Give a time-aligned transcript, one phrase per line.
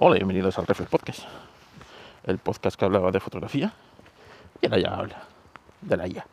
[0.00, 1.22] Hola bienvenidos al Reflex Podcast,
[2.22, 3.72] el podcast que hablaba de fotografía
[4.60, 5.22] y ahora ya habla
[5.80, 6.24] de la IA.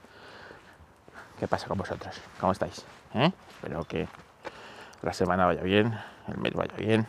[1.39, 2.21] ¿Qué pasa con vosotros?
[2.39, 2.85] ¿Cómo estáis?
[3.15, 3.31] ¿Eh?
[3.49, 4.07] Espero que
[5.01, 5.97] la semana vaya bien,
[6.27, 7.07] el mes vaya bien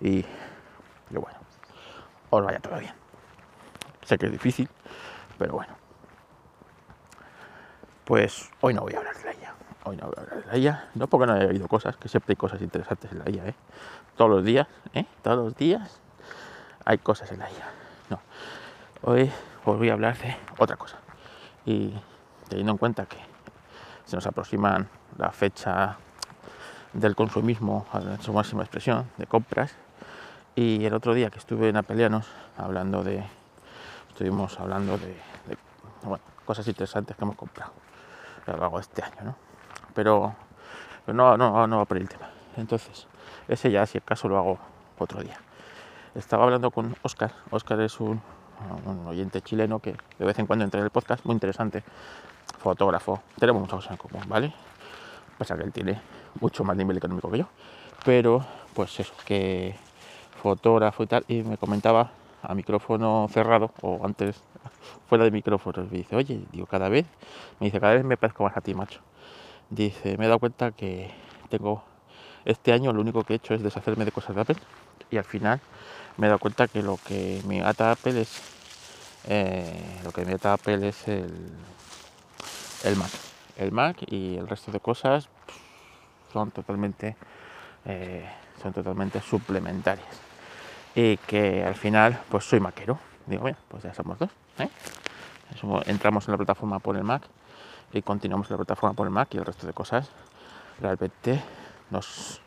[0.00, 0.24] y, y
[1.10, 1.38] bueno,
[2.30, 2.94] os vaya todo bien.
[4.06, 4.66] Sé que es difícil,
[5.36, 5.76] pero bueno.
[8.06, 9.09] Pues hoy no voy a hablar.
[9.84, 12.08] Hoy no voy a hablar de la IA, no porque no haya habido cosas, que
[12.08, 13.54] siempre hay cosas interesantes en la IA, ¿eh?
[14.16, 15.06] Todos los días, ¿eh?
[15.22, 16.00] Todos los días
[16.84, 17.70] hay cosas en la IA.
[18.10, 18.20] No,
[19.02, 19.30] hoy
[19.64, 20.98] os voy a hablar de otra cosa.
[21.64, 21.94] Y
[22.48, 23.16] teniendo en cuenta que
[24.04, 25.96] se nos aproximan la fecha
[26.92, 29.74] del consumismo a su máxima expresión, de compras,
[30.56, 32.26] y el otro día que estuve en Apelianos
[32.58, 33.24] hablando de,
[34.10, 35.16] estuvimos hablando de,
[36.02, 37.72] bueno, cosas interesantes que hemos comprado
[38.46, 39.49] a lo largo de este año, ¿no?
[39.94, 40.34] Pero,
[41.06, 42.28] no, no, no va por el tema.
[42.56, 43.06] Entonces,
[43.48, 44.58] ese ya, si acaso, lo hago
[44.98, 45.38] otro día.
[46.14, 47.32] Estaba hablando con Oscar.
[47.50, 48.20] Oscar es un,
[48.84, 51.82] un oyente chileno que de vez en cuando entra en el podcast, muy interesante,
[52.58, 53.22] fotógrafo.
[53.38, 54.52] Tenemos muchas cosas en común, ¿vale?
[55.38, 56.00] Pasa que él tiene
[56.40, 57.46] mucho más nivel económico que yo.
[58.04, 59.74] Pero, pues eso, que
[60.42, 62.10] fotógrafo y tal, y me comentaba
[62.42, 64.42] a micrófono cerrado, o antes
[65.08, 67.06] fuera de micrófono, me dice, oye, digo, cada vez,
[67.58, 69.00] me dice, cada vez me parezco más a ti, macho.
[69.70, 71.12] Dice, me he dado cuenta que
[71.48, 71.84] tengo,
[72.44, 74.56] este año lo único que he hecho es deshacerme de cosas de Apple,
[75.12, 75.60] y al final
[76.16, 78.40] me he dado cuenta que lo que me ata Apple es,
[79.28, 81.52] eh, lo que me ata Apple es el,
[82.82, 83.10] el Mac.
[83.58, 85.28] El Mac y el resto de cosas
[86.32, 87.16] son totalmente,
[87.84, 88.28] eh,
[88.60, 90.08] son totalmente suplementarias
[90.96, 92.98] y que al final pues soy maquero.
[93.26, 94.30] Digo, bueno, pues ya somos dos.
[94.58, 94.68] ¿eh?
[95.86, 97.22] entramos en la plataforma por el Mac
[97.92, 100.08] y continuamos la plataforma por el Mac y el resto de cosas
[100.80, 101.42] realmente
[101.90, 102.40] nos,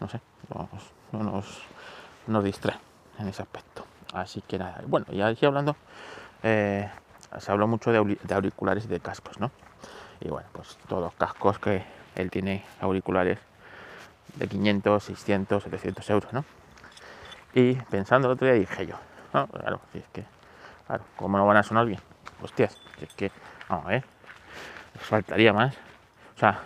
[0.00, 0.20] no sé,
[0.54, 0.68] nos,
[1.12, 1.62] no nos,
[2.26, 2.80] nos distraen
[3.18, 3.84] en ese aspecto.
[4.12, 5.76] Así que nada, bueno, y aquí hablando,
[6.42, 6.88] eh,
[7.38, 9.50] se habló mucho de, auriculares y de cascos, ¿no?
[10.20, 11.84] Y bueno, pues todos los cascos que
[12.16, 13.38] él tiene auriculares
[14.36, 16.44] de 500, 600, 700 euros, ¿no?
[17.54, 18.96] Y pensando el otro día dije yo,
[19.34, 20.24] no, claro, si es que,
[20.86, 22.00] claro, ¿cómo no van a sonar bien?
[22.42, 23.30] Hostias, si es que,
[23.68, 24.04] vamos a ver,
[24.98, 25.74] faltaría más,
[26.36, 26.62] o sea,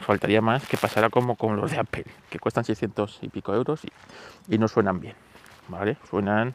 [0.00, 3.80] faltaría más que pasara como con los de Apple, que cuestan 600 y pico euros
[4.48, 5.14] y, no suenan bien,
[5.68, 5.96] ¿vale?
[6.08, 6.54] Suenan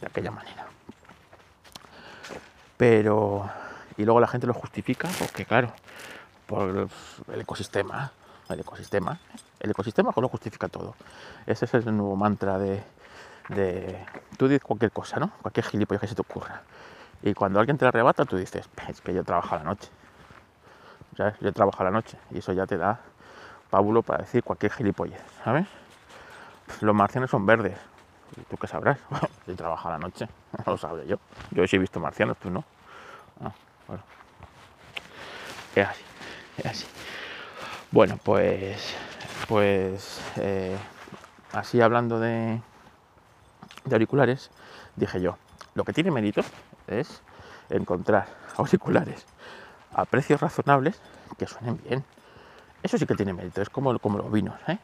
[0.00, 0.66] de aquella manera.
[2.76, 3.48] Pero,
[3.96, 5.72] y luego la gente lo justifica porque, claro,
[6.46, 6.88] por
[7.32, 8.12] el ecosistema,
[8.48, 9.18] el ecosistema,
[9.60, 10.94] el ecosistema lo justifica todo.
[11.46, 12.82] Ese es el nuevo mantra de,
[13.48, 14.04] de
[14.36, 15.30] tú dices cualquier cosa, ¿no?
[15.42, 16.62] Cualquier gilipollas que se te ocurra.
[17.22, 19.88] Y cuando alguien te la arrebata, tú dices, es que yo trabajo a la noche.
[21.16, 21.34] ¿Sabes?
[21.40, 23.00] Yo trabajo a la noche y eso ya te da
[23.70, 25.66] pábulo para decir cualquier gilipollas, ¿sabes?
[26.80, 27.76] Los marcianos son verdes.
[28.36, 28.98] ¿Y tú qué sabrás?
[29.46, 30.28] yo trabajo a la noche,
[30.66, 31.18] no lo sabré yo.
[31.50, 32.64] Yo sí he visto marcianos, tú no.
[33.40, 33.52] Ah,
[33.86, 34.02] bueno.
[35.74, 36.04] Es así,
[36.58, 36.86] es así.
[37.90, 38.94] Bueno, pues,
[39.48, 40.76] pues eh,
[41.52, 42.60] así hablando de,
[43.84, 44.50] de auriculares,
[44.96, 45.36] dije yo,
[45.74, 46.42] lo que tiene mérito
[46.88, 47.22] es
[47.70, 48.26] encontrar
[48.56, 49.26] auriculares
[49.94, 51.00] a precios razonables
[51.38, 52.04] que suenen bien.
[52.82, 54.56] Eso sí que tiene mérito, es como, como los vinos.
[54.68, 54.78] ¿eh?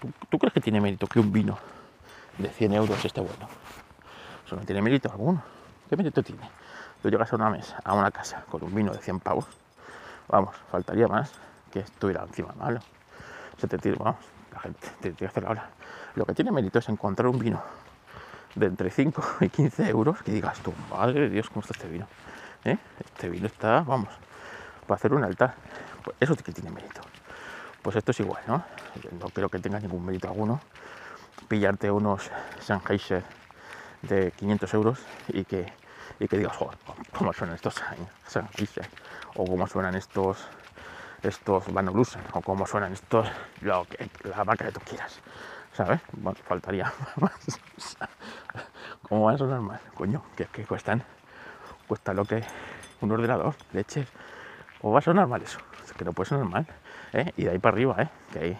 [0.00, 1.58] ¿Tú, ¿Tú, crees que tiene mérito que un vino
[2.38, 3.48] de 100 euros esté bueno?
[4.46, 5.42] Eso no tiene mérito alguno.
[5.88, 6.48] ¿Qué mérito tiene?
[7.02, 9.46] Tú llegas a una mesa, a una casa, con un vino de 100 pavos.
[10.28, 11.32] Vamos, faltaría más
[11.72, 12.80] que estuviera encima malo.
[13.58, 14.20] Se te tira, vamos,
[14.52, 15.70] la gente te que hacer la hora.
[16.14, 17.62] Lo que tiene mérito es encontrar un vino
[18.54, 21.88] de entre 5 y 15 euros que digas tú, madre de Dios, ¿cómo está este
[21.88, 22.06] vino?
[22.64, 22.76] ¿Eh?
[23.00, 24.10] Este vino está, vamos,
[24.86, 25.54] para hacer un altar.
[26.04, 27.00] Pues eso sí que tiene mérito.
[27.82, 28.64] Pues esto es igual, ¿no?
[29.18, 30.60] No creo que tenga ningún mérito alguno
[31.48, 33.24] pillarte unos Sennheiser
[34.02, 34.98] de 500 euros
[35.28, 35.72] y que,
[36.18, 36.78] y que digas, joder,
[37.12, 37.82] ¿cómo suenan estos
[38.26, 38.88] Sennheiser?
[39.34, 40.46] O cómo suenan estos
[41.22, 43.28] estos Van o cómo suenan estos,
[43.60, 45.20] lo que, la marca que tú quieras.
[45.72, 46.00] ¿sabes?
[46.12, 47.32] Bueno, faltaría más.
[49.08, 49.80] ¿Cómo van a sonar más?
[49.94, 51.02] Coño, que, que cuestan,
[51.86, 52.44] cuesta lo que
[53.00, 54.08] un ordenador, leches.
[54.82, 55.58] ¿O va a sonar mal eso?
[55.84, 56.66] Es que no puede sonar mal.
[57.12, 57.32] ¿eh?
[57.36, 58.08] Y de ahí para arriba, ¿eh?
[58.32, 58.58] que hay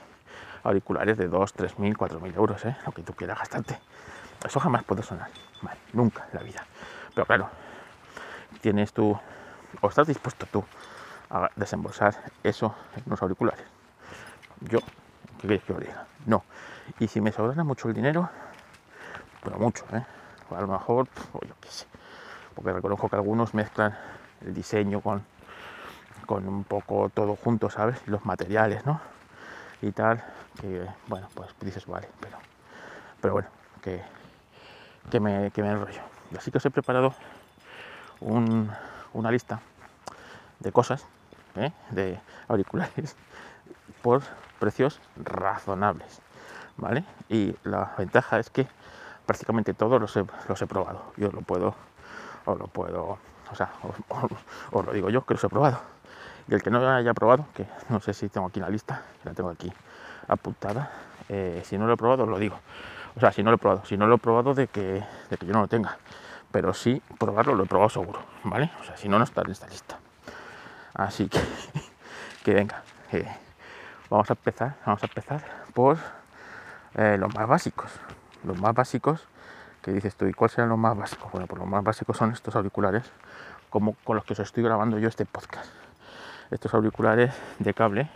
[0.62, 2.76] auriculares de 2, 3 mil, 4 mil euros, ¿eh?
[2.86, 3.78] lo que tú quieras gastarte.
[4.44, 5.28] Eso jamás puede sonar
[5.62, 6.64] mal, nunca en la vida.
[7.14, 7.48] Pero claro,
[8.60, 9.18] tienes tú,
[9.80, 10.64] o estás dispuesto tú
[11.30, 13.64] a desembolsar eso en unos auriculares.
[14.60, 16.06] Yo, ¿qué queréis que os diga?
[16.26, 16.44] No.
[16.98, 18.28] Y si me sobrara mucho el dinero,
[19.42, 20.04] pero mucho, ¿eh?
[20.50, 21.86] a lo mejor, pues, yo qué sé,
[22.54, 23.96] porque reconozco que algunos mezclan
[24.40, 25.24] el diseño con,
[26.26, 28.00] con un poco todo junto, ¿sabes?
[28.06, 29.00] Los materiales, ¿no?
[29.80, 30.22] Y tal,
[30.60, 32.36] que bueno, pues dices, vale, pero,
[33.20, 33.48] pero bueno,
[33.82, 34.02] que,
[35.10, 36.00] que, me, que me enrollo.
[36.36, 37.14] Así que os he preparado
[38.20, 39.60] una lista
[40.60, 41.04] de cosas,
[41.56, 41.72] ¿eh?
[41.90, 43.16] de auriculares,
[44.02, 44.22] por
[44.58, 46.20] precios razonables.
[46.76, 47.04] ¿Vale?
[47.28, 48.66] Y la ventaja es que
[49.26, 51.12] prácticamente todos los he, los he probado.
[51.16, 51.74] Yo lo puedo,
[52.46, 53.18] o lo puedo,
[53.50, 53.72] o sea,
[54.72, 55.80] os, lo digo yo que los he probado.
[56.48, 59.32] Y el que no haya probado, que no sé si tengo aquí la lista, la
[59.32, 59.72] tengo aquí
[60.28, 60.90] apuntada,
[61.28, 62.58] eh, si no lo he probado, os lo digo.
[63.16, 65.36] O sea, si no lo he probado, si no lo he probado de que, de
[65.36, 65.98] que yo no lo tenga.
[66.50, 68.70] Pero sí, probarlo lo he probado seguro, ¿vale?
[68.80, 69.98] O sea, si no, no está en esta lista.
[70.94, 71.40] Así que,
[72.44, 73.26] que venga, eh,
[74.10, 75.42] vamos a empezar, vamos a empezar
[75.72, 75.98] por
[76.94, 77.90] eh, los más básicos.
[78.44, 79.26] Los más básicos,
[79.82, 81.30] que dices tú, ¿y cuáles serán los más básicos?
[81.32, 83.10] Bueno, pues los más básicos son estos auriculares,
[83.70, 85.70] como con los que os estoy grabando yo este podcast.
[86.52, 88.08] Estos auriculares de cable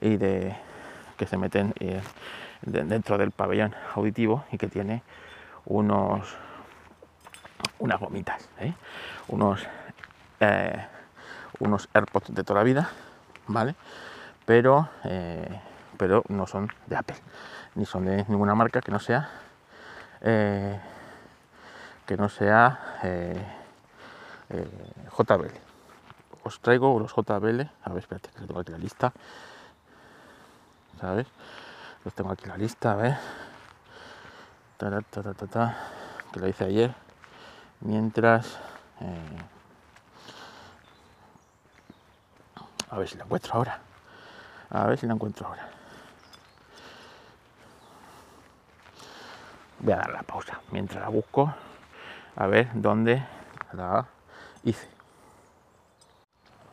[0.00, 0.56] y de
[1.16, 2.02] que se meten eh,
[2.62, 5.02] dentro del pabellón auditivo y que tiene
[5.64, 6.36] unos
[7.78, 8.74] unas gomitas, ¿eh?
[9.28, 9.66] unos
[11.58, 12.90] unos AirPods de toda la vida,
[13.46, 13.74] ¿vale?
[14.44, 14.88] Pero
[15.96, 17.16] pero no son de Apple
[17.76, 19.30] ni son de ninguna marca que no sea
[20.20, 20.78] eh,
[22.06, 23.42] que no sea eh,
[24.50, 24.68] eh,
[25.16, 25.65] JBL.
[26.46, 29.12] Os traigo los JBL, a ver, espérate, que tengo aquí la lista,
[31.00, 31.26] ¿sabes?
[32.04, 33.16] Los tengo aquí la lista, a ver,
[36.32, 36.94] que lo hice ayer,
[37.80, 38.60] mientras,
[42.90, 43.80] a ver si la encuentro ahora,
[44.70, 45.68] a ver si la encuentro ahora.
[49.80, 50.60] voy a dar la pausa.
[50.70, 51.52] Mientras la busco
[52.36, 53.26] a ver dónde
[53.72, 54.06] la
[54.64, 54.95] hice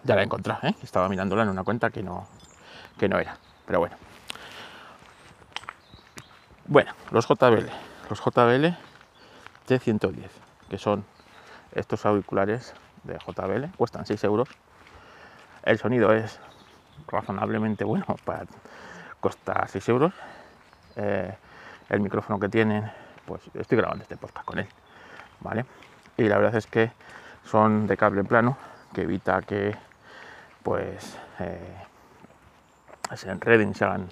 [0.04, 0.76] ya la he encontrado ¿eh?
[0.82, 2.28] estaba mirándola en una cuenta que no
[2.98, 3.96] que no era pero bueno
[6.68, 7.70] bueno los JBL
[8.10, 8.76] los JBL
[9.68, 10.30] T110
[10.70, 11.06] que son
[11.74, 12.74] estos auriculares
[13.04, 14.50] de JBL cuestan 6 euros
[15.64, 16.40] el sonido es
[17.08, 18.46] razonablemente bueno para
[19.20, 20.14] costar 6 euros
[20.96, 21.34] eh,
[21.90, 22.90] el micrófono que tienen,
[23.26, 24.68] pues estoy grabando este podcast con él,
[25.42, 25.66] ¿vale?
[26.18, 26.92] Y la verdad es que
[27.46, 28.58] son de cable plano,
[28.94, 29.76] que evita que
[30.64, 31.84] pues eh,
[33.16, 34.08] se enreden, se hagan,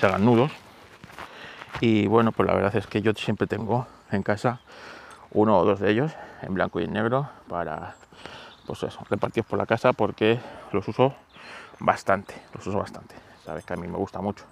[0.00, 0.52] se hagan nudos.
[1.80, 4.60] Y bueno, pues la verdad es que yo siempre tengo en casa
[5.32, 6.12] uno o dos de ellos
[6.42, 7.96] en blanco y en negro para
[8.66, 10.40] pues eso, repartidos por la casa porque
[10.72, 11.14] los uso
[11.80, 13.14] bastante, los uso bastante.
[13.44, 14.44] Sabes que a mí me gusta mucho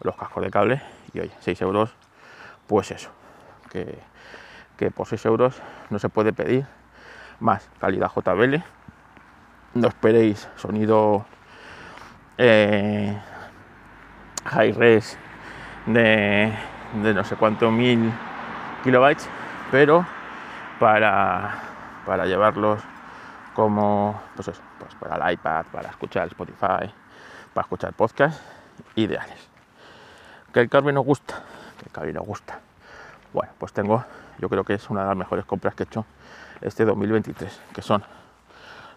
[0.00, 0.82] los cascos de cable
[1.12, 1.90] y oye, 6 euros,
[2.66, 3.10] pues eso,
[3.70, 5.54] que, por 6 euros
[5.90, 6.66] no se puede pedir
[7.40, 8.62] más calidad JBL.
[9.74, 11.26] No esperéis sonido
[12.38, 13.20] eh,
[14.44, 15.18] high res
[15.86, 16.52] de,
[16.94, 18.12] no sé cuánto mil
[18.82, 19.28] kilobytes,
[19.70, 20.06] pero
[20.78, 21.54] para,
[22.06, 22.80] para llevarlos
[23.54, 26.92] como pues eso, pues para el iPad, para escuchar Spotify,
[27.52, 28.40] para escuchar podcast,
[28.94, 29.54] ideales
[30.54, 31.42] que el cable nos gusta,
[31.78, 32.60] que el cable nos gusta.
[33.32, 34.04] Bueno, pues tengo,
[34.38, 36.06] yo creo que es una de las mejores compras que he hecho
[36.60, 38.04] este 2023, que son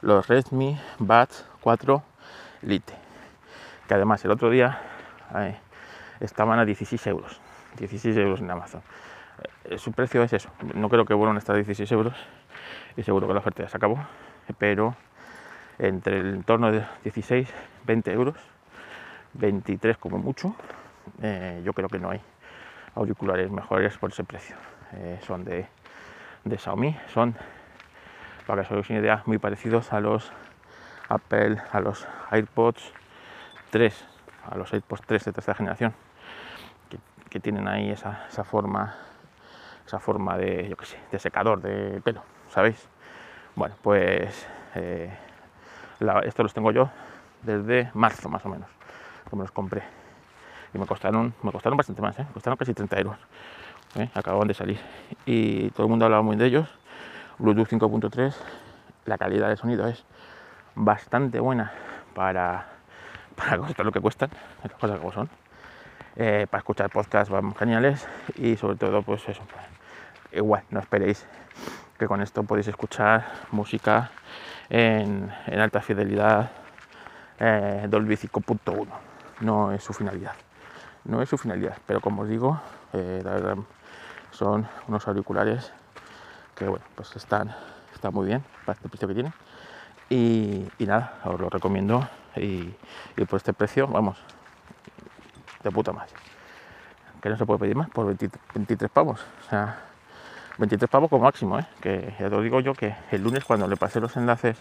[0.01, 2.03] los Redmi Buds 4
[2.61, 2.93] Lite,
[3.87, 4.79] que además el otro día
[5.35, 5.57] eh,
[6.19, 7.39] estaban a 16 euros,
[7.77, 8.81] 16 euros en Amazon.
[9.65, 12.15] Eh, su precio es eso, no creo que vuelvan a estar a 16 euros
[12.95, 13.99] y seguro que la oferta ya se acabó,
[14.57, 14.95] pero
[15.79, 17.47] entre el entorno de 16,
[17.85, 18.35] 20 euros,
[19.33, 20.55] 23 como mucho,
[21.21, 22.21] eh, yo creo que no hay
[22.95, 24.55] auriculares mejores por ese precio.
[25.27, 25.67] Son de,
[26.45, 27.35] de, Xiaomi, son,
[28.47, 30.31] para que os hagáis una idea, muy parecidos a los
[31.09, 32.93] Apple, a los AirPods
[33.69, 34.05] 3,
[34.49, 35.93] a los AirPods 3 de tercera generación,
[37.29, 38.95] que, tienen ahí esa, esa, forma,
[39.85, 42.89] esa forma de, yo qué sé, de secador de pelo, ¿sabéis?
[43.55, 45.15] Bueno, pues eh,
[46.23, 46.89] estos los tengo yo
[47.43, 48.69] desde marzo más o menos,
[49.29, 49.83] como los compré
[50.73, 52.25] y me costaron, me costaron bastante más, ¿eh?
[52.33, 53.17] costaron casi 30 euros.
[53.95, 54.09] ¿eh?
[54.13, 54.79] Acababan de salir
[55.25, 56.76] y todo el mundo hablaba muy de ellos.
[57.39, 58.33] Bluetooth 5.3,
[59.05, 60.03] la calidad de sonido es
[60.75, 61.71] bastante buena
[62.13, 62.67] para,
[63.35, 64.29] para costar lo que cuestan,
[64.63, 65.29] las cosas como son.
[66.15, 69.43] Eh, para escuchar podcasts van geniales y sobre todo pues eso,
[70.31, 71.27] igual, no esperéis
[71.99, 74.09] que con esto podéis escuchar música
[74.69, 76.49] en, alta fidelidad
[77.39, 78.87] eh, Dolby 5.1
[79.41, 80.33] no es su finalidad
[81.07, 82.59] no es su finalidad, pero como os digo,
[82.93, 83.23] eh,
[84.31, 85.71] son unos auriculares
[86.57, 87.55] que bueno, pues están,
[87.93, 89.33] están muy bien para este precio que tienen.
[90.09, 92.73] Y, nada, os lo recomiendo y,
[93.29, 94.17] por este precio, vamos,
[95.63, 96.13] de puta madre.
[97.21, 99.21] que no se puede pedir más por 23 pavos.
[99.45, 99.79] O sea,
[100.57, 101.65] 23 pavos como máximo, ¿eh?
[101.81, 104.57] que ya te digo yo que el lunes cuando le pasé los enlaces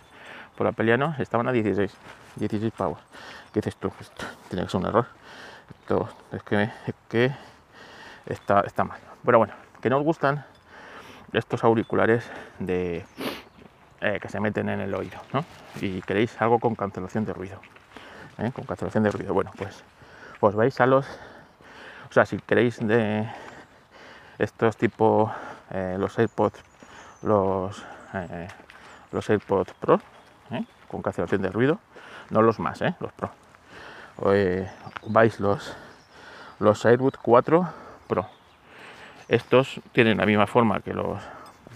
[0.57, 1.93] por Apeliano estaban a 16,
[2.37, 2.99] 16 pavos.
[3.53, 3.91] ¿Qué dices tú?
[4.01, 5.07] Esto tiene que ser un error.
[5.81, 6.71] Esto es que,
[7.09, 7.33] que
[8.27, 8.99] está, está mal.
[9.25, 10.45] Pero bueno, que nos gustan
[11.37, 12.29] estos auriculares
[12.59, 13.05] de
[14.01, 15.45] eh, que se meten en el oído, ¿no?
[15.81, 17.61] Y queréis algo con cancelación de ruido.
[18.39, 18.51] ¿eh?
[18.53, 19.35] Con cancelación de ruido.
[19.35, 19.85] Bueno, pues
[20.41, 21.07] os vais a los.
[22.09, 23.29] O sea, si queréis de
[24.39, 25.33] estos tipo
[25.71, 26.63] eh, los AirPods,
[27.23, 27.85] los,
[29.13, 30.01] los AirPods Pro,
[30.89, 31.79] con cancelación de ruido,
[32.31, 33.31] no los más, los Pro.
[35.07, 35.77] vais los
[36.59, 37.69] los AirPods 4
[38.07, 38.36] Pro.
[39.29, 41.21] Estos tienen la misma forma que los,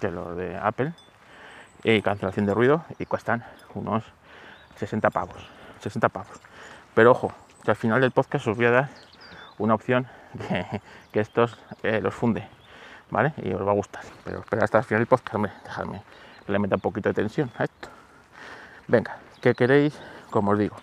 [0.01, 0.93] que de Apple,
[1.83, 4.05] y cancelación de ruido y cuestan unos
[4.77, 5.49] 60 pavos.
[5.81, 6.41] 60 pavos.
[6.95, 7.33] Pero ojo,
[7.65, 8.89] que al final del podcast os voy a dar
[9.59, 10.07] una opción
[11.13, 12.47] que, estos eh, los funde,
[13.11, 13.33] ¿vale?
[13.43, 14.05] Y os va a gustar.
[14.25, 16.03] Pero espera hasta el final del podcast, hombre, dejadme
[16.47, 17.89] que le meta un poquito de tensión a esto.
[18.87, 19.99] Venga, ¿qué queréis?
[20.31, 20.77] Como os digo,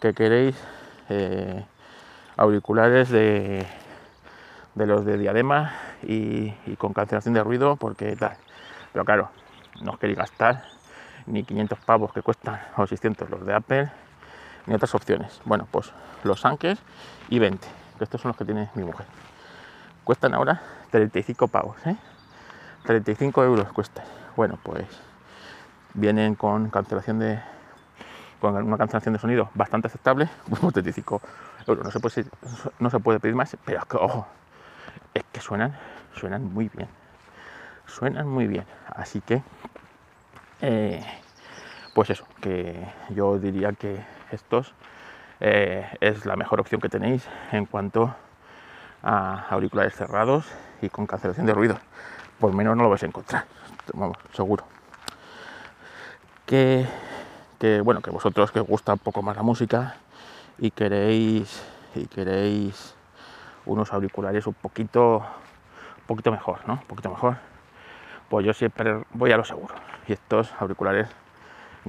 [0.00, 0.56] que queréis
[1.08, 1.64] eh,
[2.36, 3.66] auriculares de
[4.74, 5.72] los de diadema
[6.06, 8.36] y, con cancelación de ruido, porque tal.
[8.92, 9.30] Pero claro,
[9.82, 10.64] no queréis gastar
[11.26, 13.90] ni 500 pavos que cuestan o 600 los de Apple,
[14.66, 15.40] ni otras opciones.
[15.44, 15.92] Bueno, pues
[16.22, 16.78] los Anker
[17.28, 17.66] y 20,
[17.98, 19.06] que estos son los que tiene mi mujer.
[20.04, 21.96] Cuestan ahora 35 pavos, ¿eh?
[22.84, 24.04] 35 euros cuesta.
[24.36, 24.86] Bueno, pues
[25.94, 27.40] vienen con cancelación de
[28.40, 31.22] con una cancelación de sonido bastante aceptable, pues 35
[31.66, 31.84] euros.
[31.84, 32.26] No se puede,
[32.78, 34.26] no se puede pedir más, pero ojo,
[35.14, 35.76] es que suenan,
[36.14, 36.88] suenan muy bien
[37.86, 38.64] suenan muy bien.
[38.88, 39.42] Así que,
[40.60, 41.04] eh,
[41.94, 44.74] pues eso, que yo diría que estos
[45.40, 48.14] eh, es la mejor opción que tenéis en cuanto
[49.02, 50.46] a auriculares cerrados
[50.80, 51.78] y con cancelación de ruido.
[52.40, 53.44] Por menos no lo vais a encontrar,
[53.92, 54.64] vamos, seguro.
[56.46, 56.86] Que,
[57.58, 59.96] que bueno, que vosotros que os gusta un poco más la música
[60.58, 61.62] y queréis
[61.94, 62.94] y queréis
[63.66, 66.74] unos auriculares un poquito un poquito mejor, ¿no?
[66.74, 67.36] Un poquito mejor
[68.28, 69.74] pues yo siempre voy a lo seguro.
[70.06, 71.08] Y estos auriculares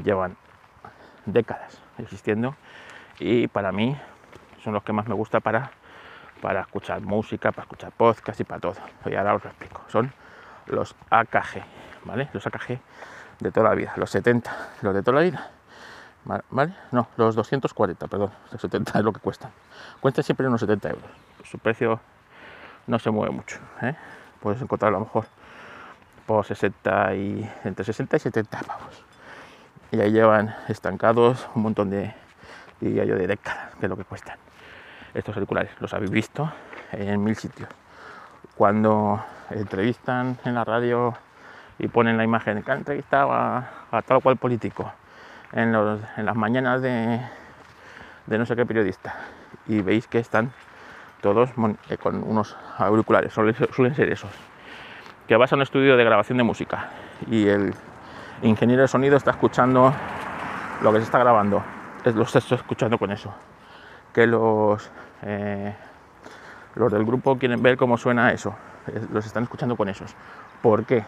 [0.03, 0.37] llevan
[1.25, 2.55] décadas existiendo
[3.19, 3.97] y para mí
[4.63, 5.71] son los que más me gusta para,
[6.41, 8.75] para escuchar música, para escuchar podcast y para todo.
[9.05, 9.81] Y ahora os lo explico.
[9.87, 10.11] Son
[10.67, 11.63] los AKG,
[12.03, 12.29] ¿vale?
[12.33, 12.79] Los AKG
[13.39, 14.51] de toda la vida, los 70,
[14.81, 15.49] los de toda la vida.
[16.49, 16.73] ¿Vale?
[16.91, 19.51] No, los 240, perdón, los 70 es lo que cuestan.
[19.99, 21.09] Cuesta siempre unos 70 euros.
[21.45, 21.99] Su precio
[22.87, 23.57] no se mueve mucho.
[23.81, 23.95] ¿eh?
[24.39, 25.25] Puedes encontrar a lo mejor
[26.25, 29.05] por 60 y entre 60 y 70 pavos.
[29.91, 32.13] Y ahí llevan estancados un montón de,
[32.81, 34.37] diría yo, de décadas, que es lo que cuestan.
[35.13, 36.51] Estos auriculares los habéis visto
[36.91, 37.69] en mil sitios.
[38.55, 41.13] Cuando entrevistan en la radio
[41.77, 43.69] y ponen la imagen que han entrevistado a,
[44.05, 44.91] tal cual político
[45.51, 47.21] en, las mañanas de,
[48.27, 49.15] no sé qué periodista
[49.67, 50.51] y veis que están
[51.25, 51.49] todos
[51.89, 54.29] eh, con unos auriculares, suelen ser esos
[55.27, 56.89] que vas a un estudio de grabación de música
[57.31, 57.73] y el
[58.43, 59.91] ingeniero de sonido está escuchando
[60.83, 61.63] lo que se está grabando,
[62.03, 63.33] lo está escuchando con eso.
[64.13, 64.91] Que los,
[65.23, 65.73] eh,
[66.75, 68.53] los del grupo quieren ver cómo suena eso,
[69.11, 70.13] los están escuchando con esos.
[70.61, 71.03] ¿Por qué?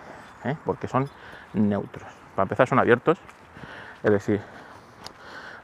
[0.45, 0.55] ¿Eh?
[0.65, 1.07] Porque son
[1.53, 2.07] neutros.
[2.35, 3.19] Para empezar son abiertos,
[4.01, 4.41] es decir,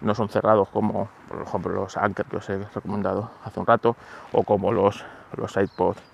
[0.03, 3.95] no son cerrados como por ejemplo los Anker que os he recomendado hace un rato
[4.31, 5.03] o como los,
[5.35, 6.13] los iPods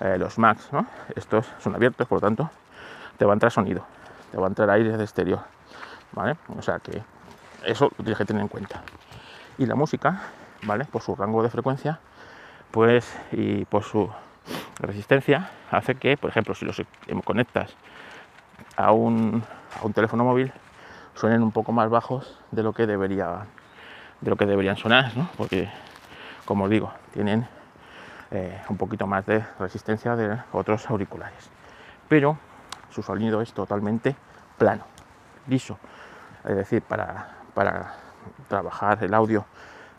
[0.00, 0.86] eh, los Max, ¿no?
[1.16, 2.50] Estos son abiertos, por lo tanto,
[3.16, 3.84] te va a entrar sonido,
[4.30, 5.40] te va a entrar aire de exterior,
[6.12, 6.36] ¿vale?
[6.56, 7.02] O sea que
[7.64, 8.82] eso lo tienes que tener en cuenta.
[9.58, 10.20] Y la música,
[10.62, 10.84] ¿vale?
[10.84, 11.98] Por su rango de frecuencia,
[12.70, 14.08] pues, y por su
[14.78, 16.80] resistencia, hace que, por ejemplo, si los
[17.24, 17.74] conectas
[18.76, 19.42] a un,
[19.80, 20.52] a un teléfono móvil,
[21.18, 23.46] suenen un poco más bajos de lo que debería
[24.20, 25.28] de lo que deberían sonar, ¿no?
[25.36, 25.68] Porque,
[26.44, 27.46] como os digo, tienen
[28.30, 31.50] eh, un poquito más de resistencia de otros auriculares.
[32.08, 32.38] Pero
[32.90, 34.16] su sonido es totalmente
[34.56, 34.84] plano,
[35.46, 35.78] liso.
[36.44, 37.94] Es decir, para, para
[38.48, 39.44] trabajar el audio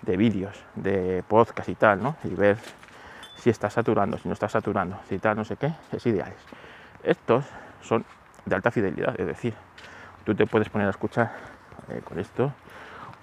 [0.02, 2.16] de vídeos, de podcast y tal, ¿no?
[2.24, 2.58] Y ver
[3.36, 6.34] si está saturando, si no está saturando, si tal, no sé qué, es ideal.
[7.04, 7.46] Estos
[7.82, 8.06] son
[8.46, 9.54] de alta fidelidad, es decir,
[10.29, 11.31] tú te puedes poner a escuchar
[11.89, 12.51] eh, con esto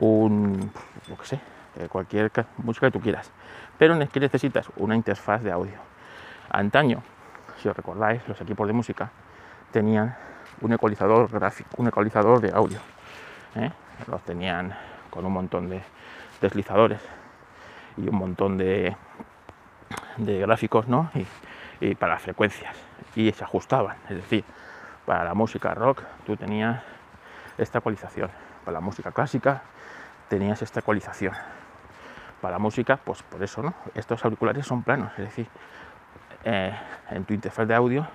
[0.01, 0.71] un,
[1.09, 1.41] lo que sé,
[1.79, 3.31] eh, cualquier música que tú quieras
[3.79, 5.75] pero necesitas una interfaz de audio.
[6.51, 7.03] Antaño,
[7.61, 9.11] si os recordáis, los equipos de música
[9.71, 10.17] tenían
[10.61, 12.79] un ecualizador gráfico, un ecualizador de audio.
[13.57, 13.71] ¿eh?
[14.07, 14.75] Los tenían
[15.11, 15.83] con un montón de
[16.41, 17.01] deslizadores
[17.97, 18.97] y un montón de,
[20.17, 21.11] de gráficos, ¿no?
[21.15, 21.27] Y,
[21.81, 22.77] y para frecuencias.
[23.15, 23.97] Y se ajustaban.
[24.09, 24.45] Es decir,
[25.05, 26.83] para la música rock tú tenías
[27.59, 28.31] esta ecualización.
[28.65, 29.63] Para la música clásica
[30.29, 31.35] tenías esta ecualización.
[32.41, 33.75] Para la música, pues por eso, ¿no?
[33.95, 35.47] Estos auriculares son planos, es decir,
[36.45, 36.75] eh,
[37.11, 38.07] en tu interfaz de audio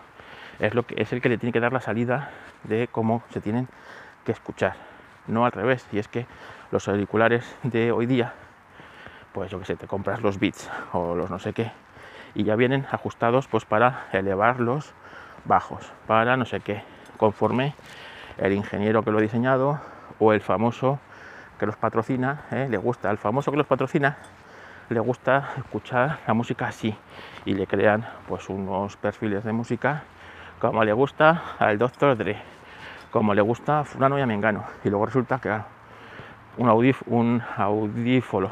[0.59, 2.29] es, lo que, es el que le tiene que dar la salida
[2.63, 3.67] de cómo se tienen
[4.23, 4.75] que escuchar,
[5.27, 5.87] no al revés.
[5.91, 6.27] Y es que
[6.71, 8.33] los auriculares de hoy día,
[9.33, 11.71] pues yo que sé, te compras los bits o los no sé qué,
[12.35, 14.93] y ya vienen ajustados pues para elevar los
[15.45, 16.83] bajos, para no sé qué,
[17.17, 17.73] conforme
[18.37, 19.79] el ingeniero que lo ha diseñado
[20.19, 20.99] o el famoso
[21.59, 22.67] que los patrocina, ¿eh?
[22.69, 24.17] le gusta, al famoso que los patrocina,
[24.89, 26.95] le gusta escuchar la música así
[27.45, 30.03] y le crean pues unos perfiles de música
[30.59, 32.17] como le gusta al Dr.
[32.17, 32.37] Dre,
[33.09, 34.63] como le gusta a fulano y a mengano.
[34.83, 35.49] Y luego resulta que
[36.57, 38.51] un, audif un audífolo,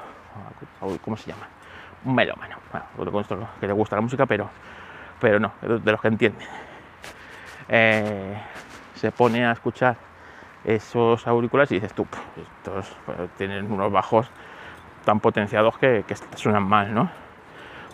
[1.01, 1.47] ¿cómo se llama?
[2.05, 4.49] Un melómano, bueno, que le gusta la música, pero,
[5.19, 6.47] pero no, de los que entienden.
[7.67, 8.37] Eh,
[8.99, 9.95] se pone a escuchar
[10.65, 14.29] esos auriculares y dices tú, estos pues, tienen unos bajos
[15.05, 16.03] tan potenciados que,
[16.35, 17.09] suenan mal, ¿no?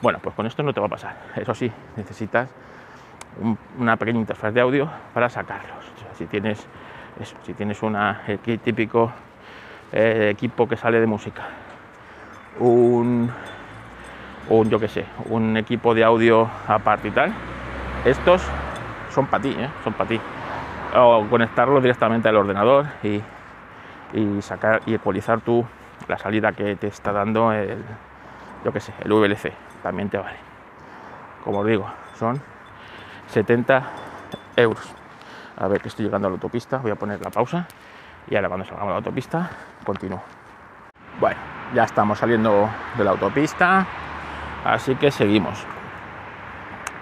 [0.01, 1.15] Bueno, pues con esto no te va a pasar.
[1.35, 2.49] Eso sí, necesitas
[3.77, 5.85] una pequeña interfaz de audio para sacarlos.
[6.17, 6.67] si tienes
[7.43, 8.21] si tienes una
[8.63, 9.11] típico
[9.93, 11.43] eh, equipo que sale de música,
[12.59, 13.31] un,
[14.49, 17.33] un yo que sé, un equipo de audio aparte y tal,
[18.03, 18.41] estos
[19.13, 19.69] son para ti, ¿eh?
[19.83, 20.19] son para ti.
[20.95, 23.21] O conectarlos directamente al ordenador y,
[24.13, 25.65] y sacar y ecualizar tú
[26.07, 27.83] la salida que te está dando el,
[28.63, 30.37] yo que sé, el VLC, también te vale.
[31.43, 32.41] Como os digo, son
[33.27, 33.83] 70
[34.55, 34.93] euros.
[35.57, 37.67] A ver que estoy llegando a la autopista, voy a poner la pausa
[38.27, 39.49] y ahora cuando salgamos a la autopista
[39.85, 40.21] continúo.
[41.19, 41.39] Bueno,
[41.73, 43.85] ya estamos saliendo de la autopista,
[44.65, 45.65] así que seguimos.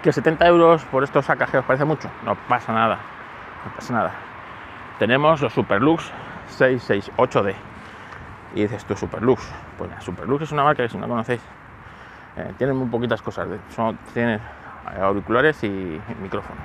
[0.02, 2.10] ¿Que 70 euros por estos os parece mucho?
[2.24, 2.98] No pasa nada,
[3.64, 4.14] no pasa nada.
[4.98, 6.10] Tenemos los Superlux
[6.58, 7.54] 668D.
[8.54, 9.42] Y dices tú, Superlux.
[9.76, 11.40] Pues Superlux es una marca que si no conocéis,
[12.36, 13.48] eh, muy poquitas cosas.
[13.74, 13.98] Son,
[15.00, 16.64] auriculares y micrófonos.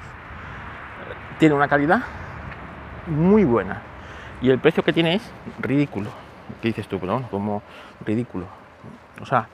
[1.39, 2.03] Tiene una calidad
[3.07, 3.81] muy buena.
[4.41, 6.09] Y el precio que tiene es ridículo.
[6.61, 6.99] ¿Qué dices tú?
[6.99, 7.63] Perdón, como
[8.05, 8.45] ridículo.
[9.21, 9.47] O sea,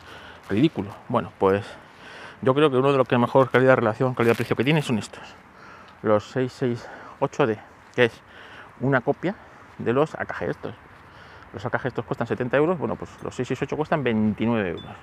[0.49, 0.89] ridículo.
[1.07, 1.65] Bueno, pues
[2.41, 5.23] yo creo que uno de los que mejor calidad-relación, calidad-precio que tiene son estos.
[6.01, 6.35] Los
[7.19, 7.57] 668D,
[7.95, 8.21] que es
[8.79, 9.35] una copia
[9.77, 10.75] de los AKG estos.
[11.53, 14.95] Los AKG estos cuestan 70 euros, bueno, pues los 668 cuestan 29 euros.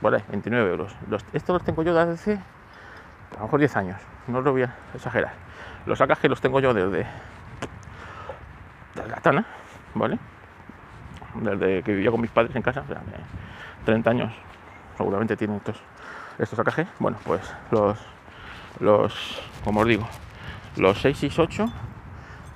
[0.00, 0.94] Vale, 29 euros.
[1.32, 2.40] estos los tengo yo desde hace
[3.34, 5.32] a lo mejor 10 años, no lo voy a exagerar.
[5.86, 7.06] Los AKG los tengo yo desde,
[8.94, 9.44] desde la Tana,
[9.94, 10.18] ¿vale?
[11.34, 13.02] Desde que vivía con mis padres en casa, o sea,
[13.84, 14.32] 30 años
[14.96, 15.80] seguramente tienen estos,
[16.38, 16.86] estos AKG.
[17.00, 17.40] Bueno, pues
[17.70, 17.98] los,
[18.80, 20.08] los, como os digo,
[20.76, 21.66] los 668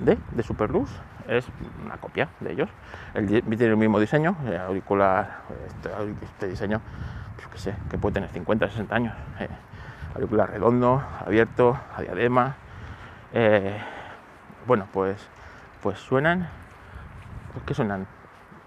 [0.01, 0.91] de, de Superlux
[1.29, 1.47] es
[1.85, 2.69] una copia de ellos.
[3.15, 5.91] El, tiene el mismo diseño, eh, auricular, este,
[6.25, 6.81] este diseño
[7.51, 9.15] que sé, que puede tener 50, 60 años.
[9.41, 9.49] Eh,
[10.15, 12.57] auricular redondo, abierto, a diadema.
[13.33, 13.79] Eh,
[14.67, 15.29] bueno, pues,
[15.83, 16.49] pues suenan,
[17.53, 18.07] pues que suenan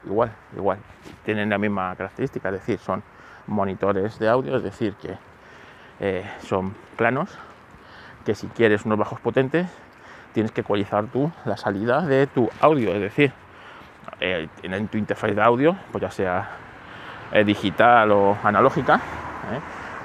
[0.05, 0.79] igual, igual.
[1.23, 3.03] Tienen la misma característica, es decir, son
[3.47, 5.17] monitores de audio, es decir, que
[5.99, 7.37] eh, son planos,
[8.25, 9.67] que si quieres unos bajos potentes,
[10.33, 13.33] tienes que ecualizar tú la salida de tu audio, es decir,
[14.19, 16.49] en tu interfaz de audio, pues ya sea
[17.31, 19.59] eh, digital o analógica, ¿eh?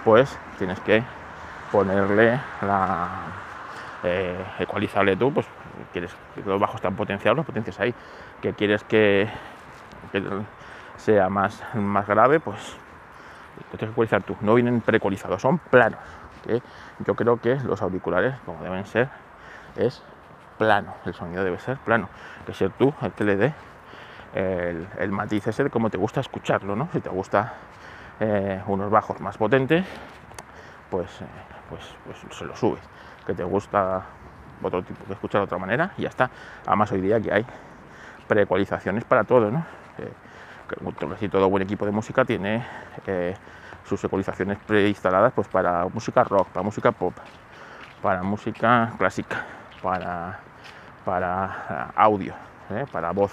[0.05, 1.03] pues tienes que
[1.73, 3.09] ponerle la
[4.05, 5.47] eh, ecualizarle tú, pues
[5.93, 7.93] quieres que los bajos están potenciados, los potencias ahí,
[8.41, 9.29] que quieres que,
[10.97, 12.77] sea más, más grave, pues
[13.71, 14.37] tienes que ecualizar tú.
[14.41, 16.01] No vienen preecualizados, son planos.
[16.45, 16.63] Que
[17.05, 19.09] yo creo que los auriculares, como deben ser,
[19.77, 20.03] es
[20.59, 20.95] plano.
[21.05, 22.09] El sonido debe ser plano.
[22.47, 23.55] Que ser tú el que le dé
[24.37, 26.89] el, matiz ese de cómo te gusta escucharlo, ¿no?
[26.93, 27.55] Si te gusta
[28.21, 29.85] eh, unos bajos más potentes,
[30.91, 31.27] pues, eh,
[31.71, 32.83] pues, pues, se lo subes.
[33.27, 34.05] Que te gusta
[34.63, 36.31] otro tipo de escuchar de otra manera y ya está.
[36.67, 37.47] Además hoy día que hay
[38.29, 39.65] preecualizaciones para todo, ¿no?
[41.11, 42.65] Casi todo buen equipo de música tiene
[43.85, 47.15] sus ecualizaciones preinstaladas pues para música rock, para música pop,
[48.03, 49.45] para música clásica,
[49.83, 50.39] para,
[51.05, 52.35] para audio,
[52.93, 53.33] para voz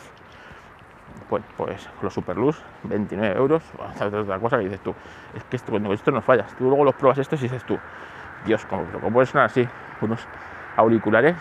[1.30, 3.64] pues, pues los Superlux, 29 euros,
[4.00, 4.94] otra cosa que dices tú,
[5.34, 7.80] es que esto, esto no fallas, tú luego los pruebas estos y dices tú,
[8.46, 9.68] Dios, ¿cómo, cómo puede sonar así?
[10.02, 10.28] Unos
[10.76, 11.36] auriculares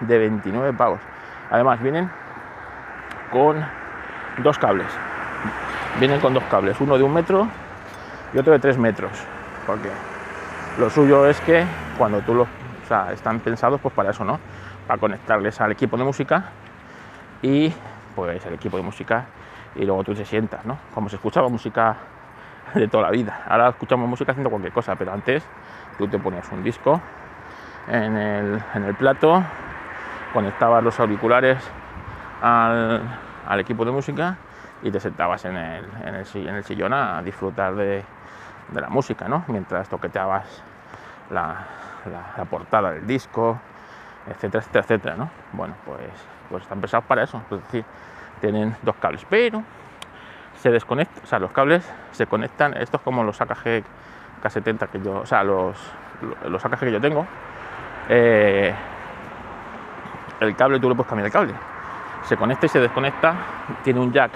[0.00, 1.00] de 29 pavos.
[1.50, 2.10] Además vienen
[3.30, 3.64] con
[4.42, 4.86] dos cables,
[5.98, 7.48] vienen con dos cables, uno de un metro
[8.32, 9.12] y otro de tres metros.
[9.66, 9.90] porque
[10.78, 11.64] lo suyo es que
[11.96, 14.40] cuando tú los, o sea, están pensados pues para eso, ¿no?
[14.86, 16.46] Para conectarles al equipo de música
[17.42, 17.72] y
[18.16, 19.26] pues el equipo de música
[19.76, 20.78] y luego tú te sientas, ¿no?
[20.92, 21.96] Como se escuchaba música
[22.74, 23.42] de toda la vida.
[23.48, 25.44] Ahora escuchamos música haciendo cualquier cosa, pero antes
[25.96, 27.00] tú te ponías un disco
[27.88, 29.42] en el, en el plato,
[30.32, 31.58] conectabas los auriculares
[32.42, 33.02] al,
[33.46, 34.38] al, equipo de música
[34.82, 38.04] y te sentabas en el, en el, en el sillón a disfrutar de,
[38.68, 39.44] de, la música, ¿no?
[39.48, 40.62] Mientras toqueteabas
[41.30, 41.66] la,
[42.06, 43.58] la, la, portada del disco,
[44.26, 45.30] etcétera, etcétera, etcétera, ¿no?
[45.52, 46.00] Bueno, pues,
[46.50, 47.84] pues están pensados para eso, es decir,
[48.40, 49.62] tienen dos cables, pero
[50.56, 53.84] se desconecta, o sea, los cables se conectan, esto es como los AKG
[54.42, 55.76] K70 que yo, o sea, los,
[56.46, 57.26] los AKG que yo tengo,
[58.08, 58.74] eh,
[60.40, 61.54] el cable tú le puedes cambiar el cable,
[62.24, 63.34] se conecta y se desconecta,
[63.82, 64.30] tiene un jack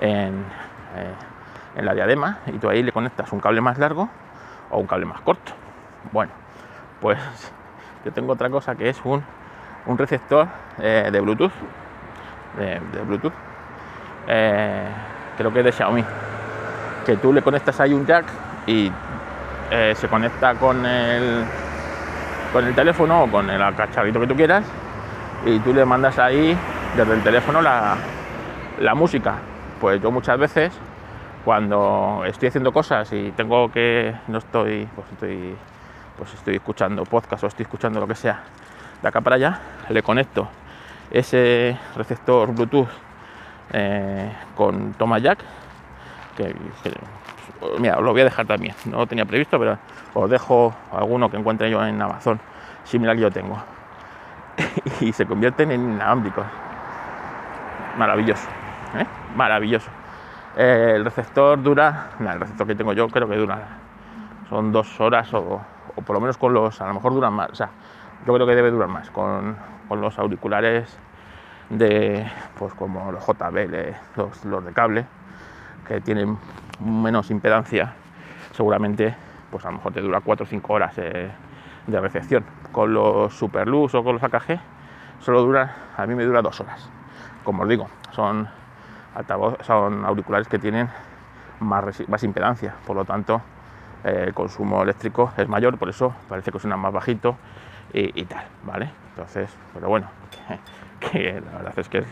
[0.00, 0.44] en,
[0.96, 1.14] eh,
[1.76, 4.08] en la diadema y tú ahí le conectas un cable más largo
[4.70, 5.52] o un cable más corto.
[6.12, 6.32] Bueno,
[7.00, 7.18] pues
[8.04, 9.22] yo tengo otra cosa que es un,
[9.86, 11.52] un receptor eh, de Bluetooth,
[12.58, 13.32] de Bluetooth,
[14.26, 14.88] eh,
[15.36, 16.04] creo que es de Xiaomi,
[17.06, 18.26] que tú le conectas ahí un jack
[18.66, 18.90] y
[19.70, 21.44] eh, se conecta con el,
[22.52, 24.64] con el teléfono o con el cacharrito que tú quieras
[25.46, 26.56] y tú le mandas ahí
[26.96, 27.96] desde el teléfono la,
[28.80, 29.36] la música.
[29.80, 30.72] Pues yo muchas veces
[31.44, 35.56] cuando estoy haciendo cosas y tengo que no estoy pues estoy
[36.18, 38.42] pues estoy escuchando podcast o estoy escuchando lo que sea
[39.00, 40.48] de acá para allá le conecto
[41.10, 42.88] ese receptor bluetooth
[43.72, 45.38] eh, con toma jack
[46.36, 46.54] que,
[47.78, 48.74] mira lo voy a dejar también.
[48.84, 49.78] No lo tenía previsto pero
[50.14, 52.40] os dejo alguno que encuentre yo en amazon
[52.84, 53.56] similar que yo tengo.
[55.00, 56.44] Y se convierten en inalámbricos
[57.96, 58.59] maravilloso
[58.94, 59.06] ¿eh?
[59.34, 59.90] maravilloso
[60.56, 63.58] eh, el receptor dura, el receptor que tengo yo creo que dura,
[64.48, 65.60] son dos horas o,
[65.94, 67.70] por lo menos con los, a lo mejor duran más, o sea,
[68.26, 69.56] yo creo que debe durar más con,
[69.88, 70.98] con los auriculares
[71.68, 72.26] de,
[72.58, 75.06] pues como los JBL, los, los, de cable,
[75.86, 76.36] que tienen
[76.84, 77.94] menos impedancia,
[78.52, 79.14] seguramente,
[79.52, 82.44] pues a lo mejor te dura 4 o 5 horas de recepción.
[82.72, 84.60] Con los Superlux o con los AKG,
[85.20, 86.90] solo dura, a mí me dura dos horas.
[87.44, 88.48] Como os digo, son
[89.14, 90.88] altavoz, son auriculares que tienen
[91.60, 93.42] más, más impedancia, por lo tanto
[94.04, 97.36] eh, el consumo eléctrico es mayor, por eso parece que suena más bajito
[97.92, 98.88] y, tal, ¿vale?
[99.10, 100.06] Entonces, pero bueno,
[101.00, 102.04] que, la verdad es que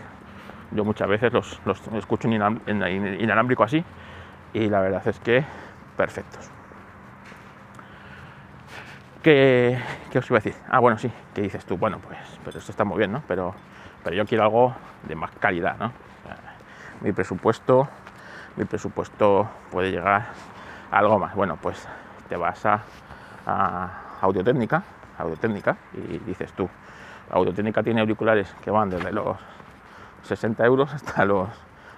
[0.72, 2.34] yo muchas veces los, los escucho en
[3.20, 3.84] inalámbrico así
[4.52, 5.44] y la verdad es que
[5.96, 6.50] perfectos.
[9.22, 9.78] ¿Qué,
[10.10, 10.60] ¿Qué, os iba a decir?
[10.68, 11.76] Ah, bueno, sí, ¿qué dices tú?
[11.76, 13.22] Bueno, pues, pero esto está muy bien, ¿no?
[13.26, 13.54] Pero,
[14.02, 14.74] pero yo quiero algo
[15.06, 15.92] de más calidad, ¿no?
[17.00, 17.88] Mi presupuesto,
[18.56, 20.26] mi presupuesto puede llegar
[20.90, 21.34] a algo más.
[21.34, 21.86] Bueno, pues
[22.28, 22.80] te vas a,
[24.20, 24.82] Audiotécnica,
[25.18, 26.68] Audiotécnica y dices tú,
[27.30, 29.36] Audiotécnica tiene auriculares que van desde los
[30.24, 31.48] 60 euros hasta los,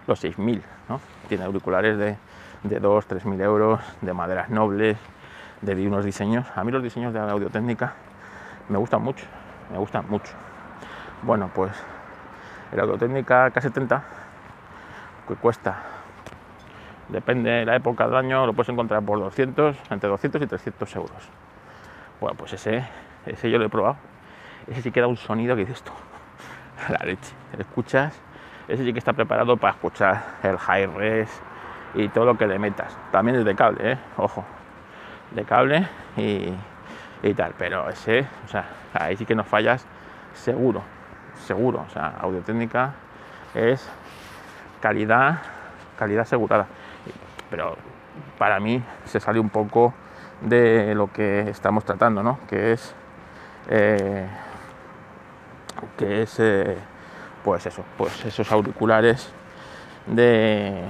[0.06, 1.00] los 6.000, ¿no?
[1.28, 2.16] Tiene auriculares de,
[2.62, 4.98] de 2, 3.000 euros, de maderas nobles,
[5.62, 6.46] de unos diseños.
[6.54, 7.94] A mí los diseños de Audiotécnica
[8.68, 9.26] me gustan mucho,
[9.70, 10.32] me gustan mucho.
[11.22, 11.72] Bueno, pues
[12.72, 14.02] el Audiotécnica K70
[15.36, 15.82] cuesta,
[17.08, 20.96] depende de la época del año, lo puedes encontrar por 200, entre 200 y 300
[20.96, 21.28] euros.
[22.20, 22.84] Bueno, pues ese,
[23.26, 23.96] ese yo lo he probado.
[24.66, 25.92] Ese sí que da un sonido que dices esto,
[26.88, 27.32] la leche.
[27.58, 28.20] Escuchas,
[28.68, 31.42] ese sí que está preparado para escuchar el high res
[31.94, 32.96] y todo lo que le metas.
[33.10, 33.98] También es de cable, ¿eh?
[34.16, 34.44] ojo,
[35.32, 36.52] de cable y,
[37.22, 37.54] y tal.
[37.58, 38.64] Pero ese, o sea,
[38.94, 39.86] ahí sí que no fallas
[40.34, 40.82] seguro,
[41.34, 41.84] seguro.
[41.86, 42.92] O sea, audio técnica
[43.54, 43.90] es
[44.80, 45.38] calidad,
[45.98, 46.66] calidad asegurada.
[47.50, 47.76] Pero
[48.38, 49.94] para mí se sale un poco
[50.40, 52.38] de lo que estamos tratando, ¿no?
[52.48, 52.94] Que es,
[53.68, 54.26] eh,
[55.98, 56.76] que es, eh,
[57.44, 59.32] pues eso, pues esos auriculares
[60.06, 60.84] de,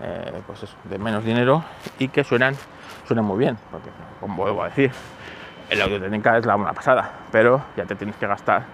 [0.00, 1.64] eh, pues eso, de menos dinero
[1.98, 2.56] y que suenan,
[3.06, 4.90] suenan muy bien, porque como vuelvo a decir,
[5.70, 8.64] el audio técnica es la una pasada, pero ya te tienes que gastar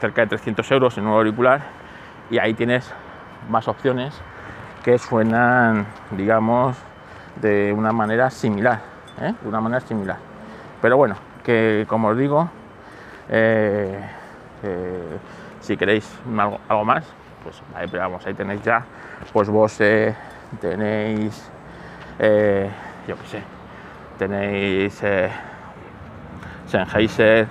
[0.00, 1.79] cerca de 300 euros en un auricular
[2.30, 2.90] y ahí tienes
[3.48, 4.14] más opciones
[4.84, 6.76] que suenan, digamos,
[7.40, 8.80] de una manera similar,
[9.20, 9.34] ¿eh?
[9.44, 10.16] una manera similar.
[10.80, 12.48] Pero bueno, que como os digo,
[13.28, 14.00] eh,
[14.62, 15.18] eh,
[15.60, 16.18] si queréis
[16.68, 17.04] algo, más,
[17.42, 18.84] pues ahí, vamos, ahí tenéis ya,
[19.32, 19.76] pues vos
[20.60, 21.50] tenéis,
[22.18, 23.42] yo qué sé,
[24.18, 25.02] tenéis
[26.66, 27.46] Sennheiser,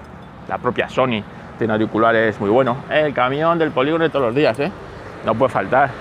[0.48, 1.24] la propia Sony,
[1.60, 2.78] tiene auriculares muy buenos.
[2.90, 4.72] El camión del polígono de todos los días, ¿eh?
[5.26, 5.92] No puede faltar.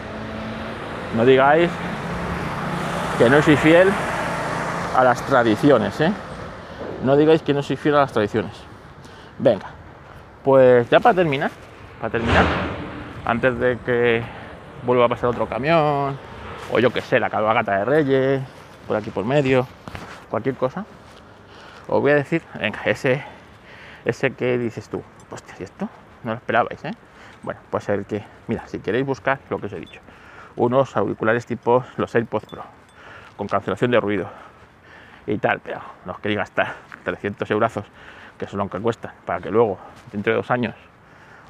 [1.16, 1.68] No digáis
[3.18, 3.90] que no soy fiel
[4.96, 6.12] a las tradiciones, ¿eh?
[7.04, 8.52] No digáis que no soy fiel a las tradiciones.
[9.38, 9.66] Venga,
[10.44, 11.50] pues ya para terminar,
[12.00, 12.44] para terminar,
[13.24, 14.22] antes de que
[14.84, 16.16] vuelva a pasar otro camión,
[16.72, 18.42] o yo que sé, la cabalgata de Reyes,
[18.86, 19.66] por aquí por medio,
[20.30, 20.84] cualquier cosa,
[21.88, 23.24] os voy a decir, venga, ese,
[24.04, 25.88] ese que dices tú, hostia, ¿y esto?
[26.24, 26.92] No lo esperabais, ¿eh?
[27.42, 30.00] Bueno, pues el que, mira, si queréis buscar lo que os he dicho,
[30.56, 32.62] unos auriculares tipo los AirPods Pro,
[33.36, 34.28] con cancelación de ruido
[35.26, 37.72] y tal, pero no os queréis gastar 300 euros,
[38.38, 39.78] que son lo que cuesta, para que luego,
[40.10, 40.74] dentro de dos años,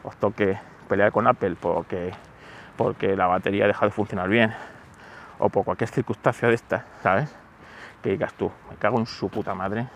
[0.03, 2.13] os toque pelear con Apple porque,
[2.77, 4.55] porque la batería ha dejado de funcionar bien,
[5.39, 7.35] o por cualquier circunstancia de esta, ¿sabes?
[8.03, 9.87] Que digas tú, me cago en su puta madre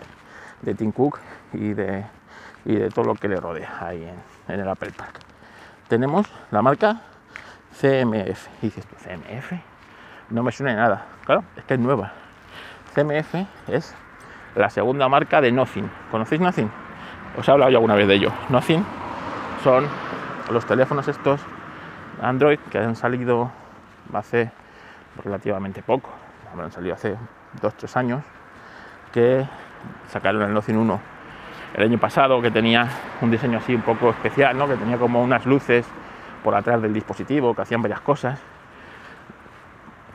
[0.63, 1.19] de Tim Cook
[1.53, 2.05] y de,
[2.65, 4.09] y de todo lo que le rodea ahí
[4.49, 5.21] en, el Apple Park.
[5.89, 7.03] Tenemos la marca
[7.81, 8.49] CMF.
[8.61, 9.53] Dices CMF,
[10.31, 11.07] no me suena nada.
[11.25, 12.13] Claro, es que es nueva.
[12.95, 13.35] CMF
[13.69, 13.95] es
[14.55, 15.91] la segunda marca de Nothing.
[16.11, 16.71] ¿Conocéis Nothing?
[17.39, 18.33] Os he hablado ya alguna vez de ello.
[18.49, 18.85] Nothing
[19.65, 19.87] son
[20.51, 21.41] los teléfonos estos
[22.21, 23.51] Android que han salido
[24.13, 24.51] hace
[25.25, 26.11] relativamente poco,
[26.53, 27.17] habrán salido hace
[27.61, 28.25] 2-3 años,
[29.13, 29.47] que
[30.09, 31.12] sacaron el Nothing 1
[31.75, 32.89] el año pasado, que tenía
[33.21, 34.69] un diseño así un poco especial, ¿no?
[34.69, 35.87] que tenía como unas luces
[36.45, 38.39] por atrás del dispositivo, que hacían varias cosas.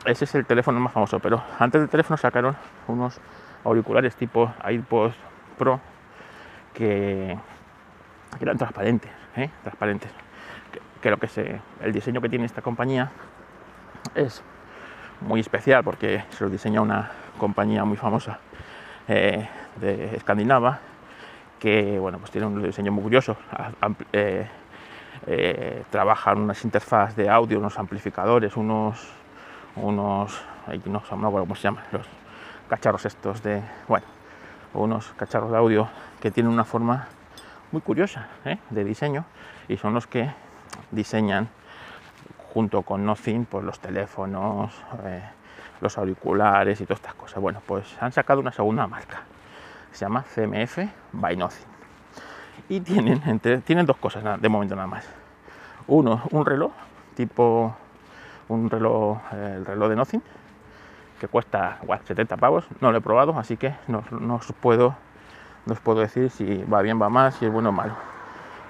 [0.04, 3.20] Ese es el teléfono más famoso, pero antes del teléfono sacaron unos
[3.64, 5.16] auriculares tipo AirPods
[5.58, 5.80] Pro
[6.72, 7.36] que,
[8.40, 9.50] eran transparentes, ¿eh?
[9.62, 10.10] transparentes.
[11.02, 13.10] Que, que el diseño que tiene esta compañía
[14.14, 14.42] es
[15.20, 18.38] muy especial porque se lo diseña una compañía muy famosa
[19.08, 19.48] eh,
[19.80, 20.80] de Escandinava
[21.58, 23.36] que bueno pues tiene un diseño muy curioso.
[24.12, 24.46] Eh,
[25.26, 29.08] eh, trabajan unas interfaces de audio unos amplificadores unos
[29.76, 30.40] unos
[30.86, 32.06] no, sé cómo se llaman los
[32.68, 34.06] cacharros estos de bueno
[34.74, 35.88] unos cacharros de audio
[36.20, 37.08] que tienen una forma
[37.72, 38.28] muy curiosa
[38.70, 39.24] de diseño
[39.68, 40.30] y son los que
[40.90, 41.48] diseñan
[42.52, 44.72] junto con Nothing, pues los teléfonos,
[45.04, 45.22] eh,
[45.80, 47.40] los auriculares y todas estas cosas.
[47.40, 49.22] Bueno, pues han sacado una segunda marca,
[49.92, 50.78] se llama CMF
[51.12, 51.66] by Nothing.
[52.68, 55.08] Y tienen, entre, tienen dos cosas de momento nada más.
[55.86, 56.72] Uno, un reloj,
[57.14, 57.74] tipo
[58.48, 60.22] un reloj, el reloj de Nothing,
[61.20, 62.66] que cuesta 70 pavos.
[62.80, 64.02] No lo he probado, así que no,
[64.34, 64.94] os puedo,
[65.66, 67.94] no os puedo decir si va bien, va mal, si es bueno o malo.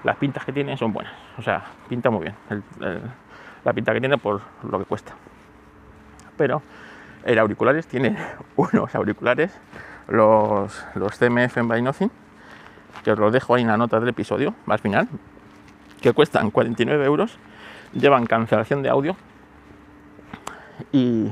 [0.03, 2.35] Las pintas que tiene son buenas, o sea, pinta muy bien
[3.63, 5.13] la pinta que tiene por lo que cuesta.
[6.37, 6.61] Pero
[7.25, 8.17] el auriculares tiene
[8.55, 9.57] unos auriculares,
[10.09, 12.11] los, los CMF en By Nothing,
[13.03, 15.07] que os los dejo ahí en la nota del episodio, al final,
[16.01, 17.37] que cuestan 49 euros,
[17.93, 19.15] llevan cancelación de audio
[20.91, 21.31] y,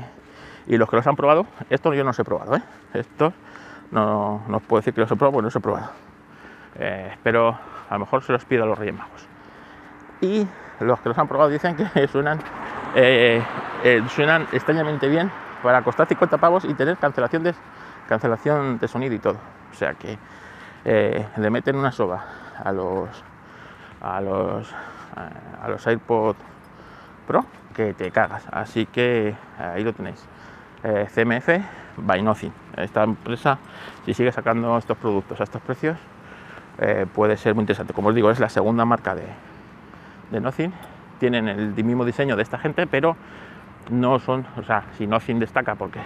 [0.66, 2.62] y los que los han probado, estos yo no los he probado, ¿eh?
[2.94, 3.32] estos
[3.90, 5.90] no, no os puedo decir que los he probado porque no los he probado.
[6.78, 9.26] Eh, pero a lo mejor se los pido a los Reyes Magos.
[10.20, 10.46] Y
[10.80, 12.38] los que los han probado dicen que suenan,
[12.94, 13.42] eh,
[13.84, 15.30] eh, suenan extrañamente bien
[15.62, 17.42] para costar 50 pavos y tener cancelación
[18.08, 19.36] cancelación de sonido y todo.
[19.70, 20.18] O sea que
[20.84, 22.24] eh, le meten una soga
[22.62, 23.08] a los
[24.00, 24.74] a los
[25.14, 26.38] a los AirPods
[27.26, 27.44] Pro
[27.74, 28.44] que te cagas.
[28.50, 30.26] Así que ahí lo tenéis.
[30.82, 31.48] CMF
[31.96, 32.52] by Nothing.
[32.76, 33.58] Esta empresa,
[34.04, 35.98] si sigue sacando estos productos a estos precios,
[37.14, 37.92] puede ser muy interesante.
[37.92, 39.26] Como os digo, es la segunda marca de,
[40.30, 40.72] de Nothing
[41.18, 43.16] tienen el mismo diseño de esta gente, pero
[43.90, 46.00] no son, o sea, si Nothing destaca porque,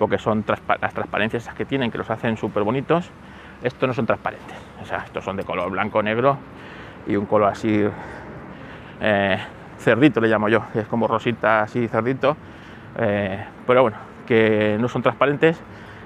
[0.00, 3.10] porque son las transparencias que tienen, que los hacen súper bonitos,
[3.62, 6.38] estos no son transparentes, o sea, estos son de color blanco, negro
[7.06, 7.84] y un color así
[9.02, 9.38] eh,
[9.78, 12.34] cerdito le llamo yo, que es como rosita así cerdito,
[12.98, 15.62] eh, pero bueno, que no son transparentes,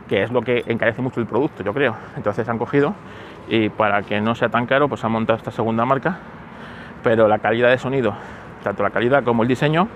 [0.08, 1.94] que es lo que encarece mucho el producto, yo creo.
[2.16, 2.94] Entonces han cogido
[3.48, 6.18] y para que no sea tan caro, pues han montado esta segunda marca.
[7.04, 8.14] Pero la calidad de sonido,
[8.62, 9.88] tanto la calidad como el diseño,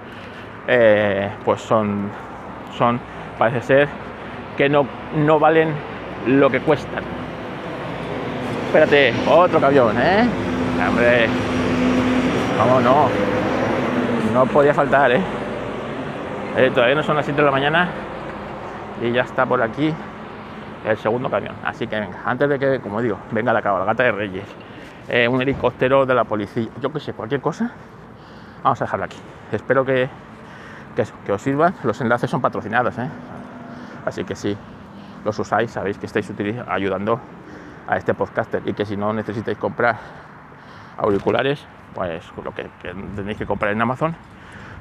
[0.66, 2.10] eh, pues son,
[2.76, 3.00] son,
[3.38, 3.88] parece ser
[4.56, 5.72] que no, no valen
[6.26, 7.04] lo que cuestan.
[8.66, 10.28] Espérate, otro camión, ¿eh?
[10.86, 11.26] Hombre,
[12.58, 13.08] vamos, no,
[14.34, 15.20] no podía faltar, ¿eh?
[16.56, 16.70] ¿eh?
[16.74, 17.88] Todavía no son las 7 de la mañana
[19.02, 19.92] y ya está por aquí
[20.86, 21.54] el segundo camión.
[21.64, 24.44] Así que venga, antes de que, como digo, venga la cabalgata de Reyes
[25.08, 27.70] eh, un helicóptero de la policía, yo que sé, cualquier cosa,
[28.62, 29.16] vamos a dejarlo aquí.
[29.50, 30.06] Espero que,
[31.24, 31.74] que, os sirvan.
[31.84, 33.08] Los enlaces son patrocinados, ¿eh?
[34.04, 34.56] así que si
[35.24, 36.30] los usáis, sabéis que estáis
[36.68, 37.20] ayudando
[37.86, 39.96] a este podcaster y que si no necesitáis comprar
[40.96, 42.68] auriculares, pues lo que,
[43.16, 44.14] tenéis que comprar en Amazon,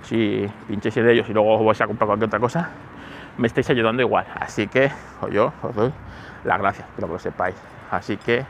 [0.03, 2.69] si pinchéis de ellos y luego vais a comprar cualquier otra cosa,
[3.38, 4.25] me estáis ayudando igual.
[4.39, 5.91] Así que pues yo os doy
[6.43, 7.56] las gracias, quiero que lo sepáis.
[7.91, 8.45] Así que,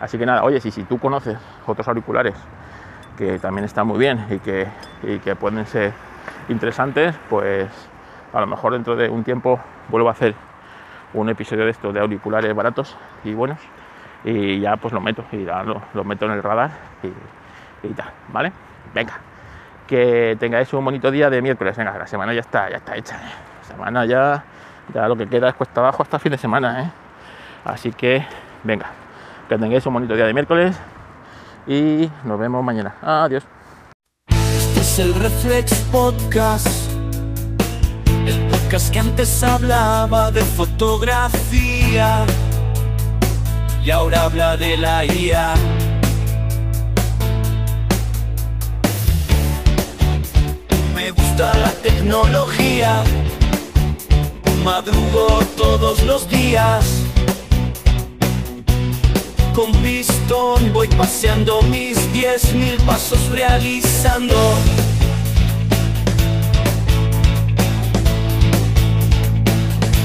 [0.00, 2.34] así que nada, oye, si, si tú conoces otros auriculares
[3.16, 4.66] que también están muy bien y que,
[5.02, 5.92] y que pueden ser
[6.52, 7.68] interesantes, pues
[8.32, 10.34] a lo mejor dentro de un tiempo vuelvo a hacer
[11.14, 13.58] un episodio de estos de auriculares baratos y buenos
[14.24, 16.70] y ya pues lo meto y ya lo, meto en el radar
[17.82, 18.52] y, tal, ¿vale?
[18.94, 19.18] Venga,
[19.86, 23.16] que tengáis un bonito día de miércoles, venga, la semana ya está, ya está hecha,
[23.16, 23.32] ¿eh?
[23.62, 24.44] semana ya,
[24.94, 26.90] ya lo que queda es cuesta abajo hasta fin de semana, ¿eh?
[27.64, 28.24] así que
[28.62, 28.86] venga,
[29.48, 30.80] que tengáis un bonito día de miércoles
[31.66, 33.46] y nos vemos mañana, adiós.
[34.92, 36.68] Es el Reflex Podcast.
[38.26, 42.26] El podcast que antes hablaba de fotografía
[43.82, 45.54] y ahora habla de la IA.
[50.94, 53.02] Me gusta la tecnología.
[54.62, 56.84] Madrugo todos los días.
[59.54, 64.36] Con pistón voy paseando mis 10.000 pasos realizando.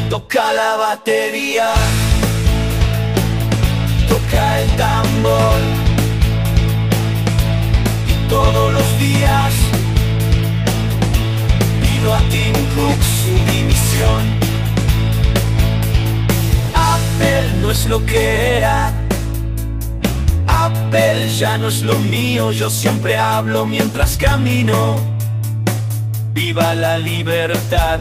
[0.10, 1.74] Toca la batería,
[4.08, 5.60] toca el tambor.
[8.08, 9.54] Y todos los días
[11.82, 14.24] pido a Tim Cook su dimisión.
[16.74, 18.94] Apple no es lo que era.
[20.48, 24.96] Apple ya no es lo mío, yo siempre hablo mientras camino.
[26.34, 28.00] Viva la libertad.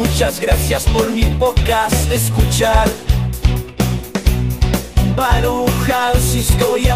[0.00, 2.88] Muchas gracias por mi podcast escuchar.
[6.18, 6.88] Cisco y